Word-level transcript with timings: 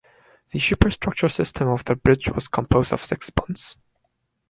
The 0.49 0.59
superstructure 0.59 1.29
system 1.29 1.67
of 1.67 1.85
the 1.85 1.95
bridge 1.95 2.27
was 2.29 2.47
composed 2.47 2.91
of 2.91 3.05
six 3.05 3.27
spans. 3.27 3.77